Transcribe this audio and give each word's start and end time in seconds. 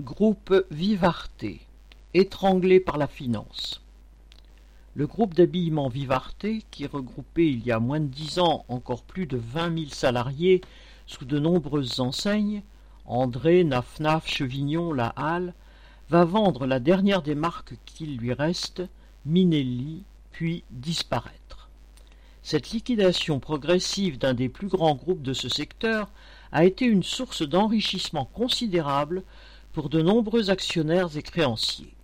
Groupe 0.00 0.64
Vivarte, 0.70 1.44
étranglé 2.14 2.80
par 2.80 2.96
la 2.96 3.06
finance. 3.06 3.82
Le 4.94 5.06
groupe 5.06 5.34
d'habillement 5.34 5.88
Vivarte, 5.90 6.46
qui 6.70 6.86
regroupait 6.86 7.50
il 7.50 7.66
y 7.66 7.70
a 7.70 7.80
moins 7.80 8.00
de 8.00 8.06
dix 8.06 8.38
ans 8.38 8.64
encore 8.68 9.02
plus 9.02 9.26
de 9.26 9.36
vingt 9.36 9.68
mille 9.68 9.92
salariés 9.92 10.62
sous 11.06 11.26
de 11.26 11.38
nombreuses 11.38 12.00
enseignes, 12.00 12.62
André, 13.04 13.62
Nafnaf, 13.62 14.26
Chevignon, 14.26 14.94
La 14.94 15.08
Halle, 15.16 15.52
va 16.08 16.24
vendre 16.24 16.66
la 16.66 16.80
dernière 16.80 17.20
des 17.20 17.34
marques 17.34 17.74
qu'il 17.84 18.16
lui 18.16 18.32
reste, 18.32 18.82
Minelli, 19.26 20.04
puis 20.32 20.64
disparaître. 20.70 21.68
Cette 22.42 22.70
liquidation 22.70 23.38
progressive 23.38 24.16
d'un 24.16 24.32
des 24.32 24.48
plus 24.48 24.68
grands 24.68 24.94
groupes 24.94 25.22
de 25.22 25.34
ce 25.34 25.50
secteur 25.50 26.08
a 26.52 26.64
été 26.64 26.86
une 26.86 27.02
source 27.02 27.42
d'enrichissement 27.42 28.24
considérable 28.24 29.24
pour 29.72 29.88
de 29.88 30.02
nombreux 30.02 30.50
actionnaires 30.50 31.16
et 31.16 31.22
créanciers. 31.22 31.94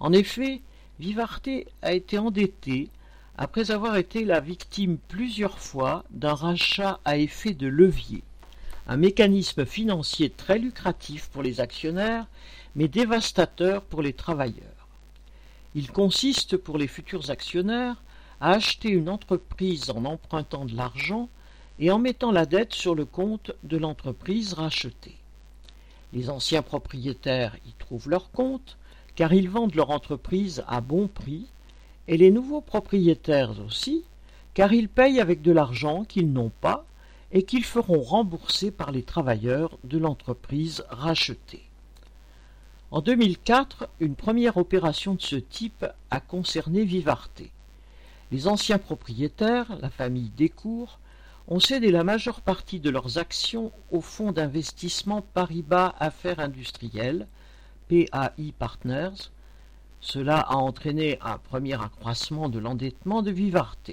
En 0.00 0.12
effet, 0.12 0.60
Vivarte 0.98 1.48
a 1.82 1.92
été 1.92 2.18
endetté 2.18 2.88
après 3.36 3.70
avoir 3.70 3.96
été 3.96 4.24
la 4.24 4.40
victime 4.40 4.96
plusieurs 5.08 5.58
fois 5.58 6.04
d'un 6.10 6.34
rachat 6.34 7.00
à 7.04 7.18
effet 7.18 7.52
de 7.52 7.66
levier, 7.66 8.22
un 8.86 8.96
mécanisme 8.96 9.66
financier 9.66 10.30
très 10.30 10.58
lucratif 10.58 11.28
pour 11.28 11.42
les 11.42 11.60
actionnaires, 11.60 12.26
mais 12.74 12.88
dévastateur 12.88 13.82
pour 13.82 14.00
les 14.00 14.14
travailleurs. 14.14 14.88
Il 15.74 15.90
consiste 15.90 16.56
pour 16.56 16.78
les 16.78 16.88
futurs 16.88 17.30
actionnaires 17.30 18.02
à 18.40 18.52
acheter 18.52 18.88
une 18.88 19.10
entreprise 19.10 19.90
en 19.90 20.06
empruntant 20.06 20.64
de 20.64 20.74
l'argent 20.74 21.28
et 21.78 21.90
en 21.90 21.98
mettant 21.98 22.32
la 22.32 22.46
dette 22.46 22.72
sur 22.72 22.94
le 22.94 23.04
compte 23.04 23.52
de 23.62 23.76
l'entreprise 23.76 24.54
rachetée. 24.54 25.16
Les 26.12 26.30
anciens 26.30 26.62
propriétaires 26.62 27.56
y 27.66 27.72
trouvent 27.78 28.08
leur 28.08 28.30
compte, 28.30 28.76
car 29.14 29.32
ils 29.32 29.50
vendent 29.50 29.74
leur 29.74 29.90
entreprise 29.90 30.64
à 30.68 30.80
bon 30.80 31.08
prix, 31.08 31.46
et 32.08 32.16
les 32.16 32.30
nouveaux 32.30 32.60
propriétaires 32.60 33.60
aussi, 33.64 34.04
car 34.54 34.72
ils 34.72 34.88
payent 34.88 35.20
avec 35.20 35.42
de 35.42 35.52
l'argent 35.52 36.04
qu'ils 36.04 36.32
n'ont 36.32 36.52
pas 36.60 36.86
et 37.32 37.42
qu'ils 37.42 37.64
feront 37.64 38.00
rembourser 38.00 38.70
par 38.70 38.92
les 38.92 39.02
travailleurs 39.02 39.76
de 39.84 39.98
l'entreprise 39.98 40.84
rachetée. 40.88 41.64
En 42.92 43.00
2004, 43.00 43.88
une 44.00 44.14
première 44.14 44.56
opération 44.56 45.14
de 45.14 45.20
ce 45.20 45.36
type 45.36 45.84
a 46.10 46.20
concerné 46.20 46.84
Vivarte. 46.84 47.42
Les 48.30 48.46
anciens 48.46 48.78
propriétaires, 48.78 49.76
la 49.80 49.90
famille 49.90 50.30
Descours, 50.36 51.00
ont 51.48 51.60
cédé 51.60 51.90
la 51.90 52.02
majeure 52.02 52.40
partie 52.40 52.80
de 52.80 52.90
leurs 52.90 53.18
actions 53.18 53.70
au 53.90 54.00
fonds 54.00 54.32
d'investissement 54.32 55.22
Paribas 55.22 55.94
Affaires 56.00 56.40
Industrielles, 56.40 57.28
PAI 57.88 58.52
Partners. 58.58 59.30
Cela 60.00 60.40
a 60.40 60.56
entraîné 60.56 61.18
un 61.20 61.38
premier 61.38 61.80
accroissement 61.80 62.48
de 62.48 62.58
l'endettement 62.58 63.22
de 63.22 63.30
Vivarte. 63.30 63.92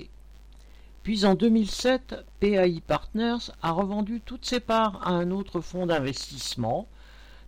Puis 1.04 1.26
en 1.26 1.36
2007, 1.36 2.26
PAI 2.40 2.82
Partners 2.86 3.52
a 3.62 3.72
revendu 3.72 4.22
toutes 4.22 4.46
ses 4.46 4.60
parts 4.60 5.06
à 5.06 5.12
un 5.12 5.30
autre 5.30 5.62
fonds 5.62 5.86
d'investissement, 5.86 6.88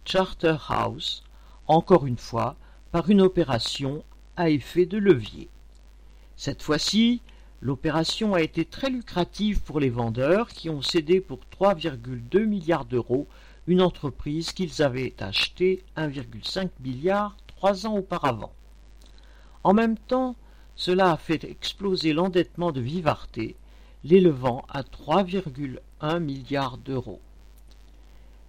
Charterhouse, 0.03 1.23
encore 1.67 2.05
une 2.05 2.17
fois 2.17 2.55
par 2.91 3.09
une 3.09 3.21
opération 3.21 4.03
à 4.37 4.49
effet 4.49 4.85
de 4.85 4.97
levier. 4.97 5.49
Cette 6.35 6.61
fois-ci, 6.61 7.21
l'opération 7.65 8.35
a 8.35 8.43
été 8.43 8.63
très 8.63 8.91
lucrative 8.91 9.59
pour 9.63 9.79
les 9.79 9.89
vendeurs 9.89 10.49
qui 10.49 10.69
ont 10.69 10.83
cédé 10.83 11.19
pour 11.19 11.39
3,2 11.59 12.45
milliards 12.45 12.85
d'euros 12.85 13.27
une 13.65 13.81
entreprise 13.81 14.51
qu'ils 14.51 14.83
avaient 14.83 15.15
achetée 15.17 15.81
1,5 15.97 16.69
milliard 16.83 17.35
trois 17.47 17.87
ans 17.87 17.95
auparavant. 17.95 18.53
En 19.63 19.73
même 19.73 19.97
temps, 19.97 20.35
cela 20.75 21.13
a 21.13 21.17
fait 21.17 21.43
exploser 21.43 22.13
l'endettement 22.13 22.71
de 22.71 22.81
Vivarte, 22.81 23.39
l'élevant 24.03 24.63
à 24.69 24.83
3,1 24.83 26.19
milliards 26.19 26.77
d'euros. 26.77 27.19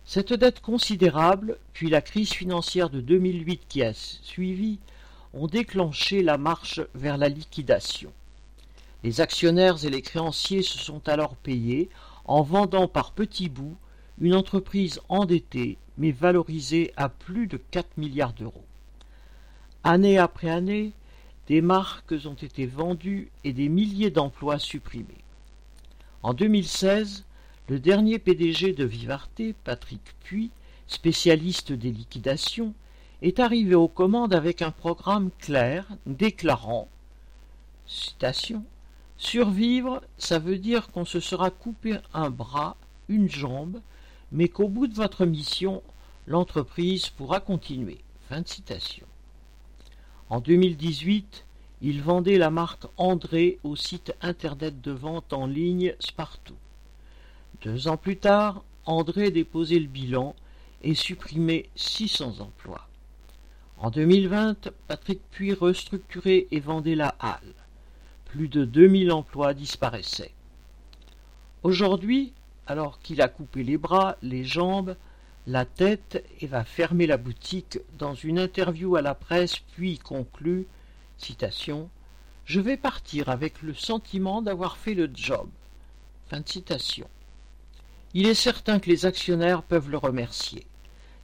Cette 0.04 0.34
dette 0.34 0.60
considérable, 0.60 1.56
puis 1.72 1.88
la 1.88 2.02
crise 2.02 2.34
financière 2.34 2.90
de 2.90 3.00
2008 3.00 3.62
qui 3.66 3.82
a 3.82 3.94
suivi, 3.94 4.78
ont 5.32 5.46
déclenché 5.46 6.22
la 6.22 6.36
marche 6.36 6.82
vers 6.94 7.16
la 7.16 7.30
liquidation. 7.30 8.12
Les 9.06 9.20
actionnaires 9.20 9.84
et 9.84 9.88
les 9.88 10.02
créanciers 10.02 10.62
se 10.62 10.78
sont 10.78 11.08
alors 11.08 11.36
payés 11.36 11.90
en 12.24 12.42
vendant 12.42 12.88
par 12.88 13.12
petits 13.12 13.48
bouts 13.48 13.76
une 14.20 14.34
entreprise 14.34 15.00
endettée 15.08 15.78
mais 15.96 16.10
valorisée 16.10 16.92
à 16.96 17.08
plus 17.08 17.46
de 17.46 17.56
4 17.56 17.98
milliards 17.98 18.32
d'euros. 18.32 18.64
Année 19.84 20.18
après 20.18 20.50
année, 20.50 20.92
des 21.46 21.60
marques 21.60 22.14
ont 22.24 22.34
été 22.34 22.66
vendues 22.66 23.30
et 23.44 23.52
des 23.52 23.68
milliers 23.68 24.10
d'emplois 24.10 24.58
supprimés. 24.58 25.22
En 26.24 26.34
2016, 26.34 27.24
le 27.68 27.78
dernier 27.78 28.18
PDG 28.18 28.72
de 28.72 28.84
Vivarte, 28.84 29.40
Patrick 29.62 30.02
Puy, 30.24 30.50
spécialiste 30.88 31.70
des 31.70 31.92
liquidations, 31.92 32.74
est 33.22 33.38
arrivé 33.38 33.76
aux 33.76 33.86
commandes 33.86 34.34
avec 34.34 34.62
un 34.62 34.72
programme 34.72 35.30
clair 35.38 35.86
déclarant 36.06 36.88
citation, 37.86 38.64
Survivre, 39.18 40.02
ça 40.18 40.38
veut 40.38 40.58
dire 40.58 40.88
qu'on 40.88 41.04
se 41.04 41.20
sera 41.20 41.50
coupé 41.50 41.98
un 42.12 42.30
bras, 42.30 42.76
une 43.08 43.30
jambe, 43.30 43.80
mais 44.30 44.48
qu'au 44.48 44.68
bout 44.68 44.86
de 44.86 44.94
votre 44.94 45.24
mission, 45.24 45.82
l'entreprise 46.26 47.08
pourra 47.08 47.40
continuer. 47.40 47.98
Fin 48.28 48.42
de 48.42 48.48
citation. 48.48 49.06
En 50.28 50.40
2018, 50.40 51.46
il 51.82 52.02
vendait 52.02 52.38
la 52.38 52.50
marque 52.50 52.84
André 52.96 53.58
au 53.62 53.76
site 53.76 54.14
internet 54.20 54.80
de 54.80 54.90
vente 54.90 55.32
en 55.32 55.46
ligne 55.46 55.94
Spartoo. 56.00 56.56
Deux 57.62 57.88
ans 57.88 57.96
plus 57.96 58.16
tard, 58.16 58.64
André 58.84 59.30
déposait 59.30 59.78
le 59.78 59.86
bilan 59.86 60.34
et 60.82 60.94
supprimait 60.94 61.68
600 61.76 62.40
emplois. 62.40 62.88
En 63.78 63.90
2020, 63.90 64.70
Patrick 64.88 65.20
Puy 65.30 65.52
restructurait 65.52 66.46
et 66.50 66.60
vendait 66.60 66.94
la 66.94 67.14
halle. 67.20 67.54
Plus 68.26 68.48
de 68.48 68.64
2000 68.64 69.12
emplois 69.12 69.54
disparaissaient. 69.54 70.32
Aujourd'hui, 71.62 72.32
alors 72.66 73.00
qu'il 73.00 73.22
a 73.22 73.28
coupé 73.28 73.62
les 73.62 73.78
bras, 73.78 74.16
les 74.22 74.44
jambes, 74.44 74.96
la 75.46 75.64
tête 75.64 76.24
et 76.40 76.46
va 76.46 76.64
fermer 76.64 77.06
la 77.06 77.16
boutique, 77.16 77.78
dans 77.98 78.14
une 78.14 78.38
interview 78.38 78.96
à 78.96 79.02
la 79.02 79.14
presse, 79.14 79.58
puis 79.72 79.98
conclut 79.98 80.66
citation 81.18 81.88
Je 82.44 82.60
vais 82.60 82.76
partir 82.76 83.28
avec 83.28 83.62
le 83.62 83.74
sentiment 83.74 84.42
d'avoir 84.42 84.76
fait 84.76 84.94
le 84.94 85.10
job. 85.12 85.48
Fin 86.28 86.42
citation. 86.44 87.08
Il 88.14 88.26
est 88.26 88.34
certain 88.34 88.80
que 88.80 88.90
les 88.90 89.06
actionnaires 89.06 89.62
peuvent 89.62 89.90
le 89.90 89.98
remercier. 89.98 90.66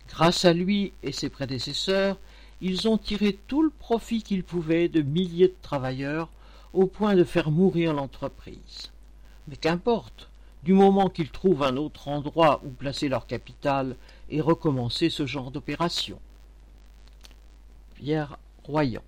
Grâce 0.09 0.45
à 0.45 0.53
lui 0.53 0.93
et 1.03 1.13
ses 1.13 1.31
prédécesseurs, 1.31 2.19
ils 2.61 2.87
ont 2.87 2.99
tiré 2.99 3.39
tout 3.49 3.63
le 3.63 3.71
profit 3.71 4.23
qu'ils 4.23 4.45
pouvaient 4.45 4.89
de 4.89 5.03
milliers 5.03 5.49
de 5.49 5.57
travailleurs 5.63 6.29
au 6.73 6.87
point 6.87 7.15
de 7.15 7.25
faire 7.25 7.51
mourir 7.51 7.93
l'entreprise. 7.95 8.91
Mais 9.49 9.57
qu'importe, 9.57 10.29
du 10.63 10.73
moment 10.73 11.09
qu'ils 11.09 11.31
trouvent 11.31 11.63
un 11.65 11.77
autre 11.77 12.09
endroit 12.09 12.61
où 12.65 12.71
placer 12.71 13.09
leur 13.09 13.27
capital 13.27 13.97
et 14.31 14.41
recommencer 14.41 15.11
ce 15.11 15.27
genre 15.27 15.51
d'opération. 15.51 16.19
Pierre 17.97 18.39
Royan 18.65 19.03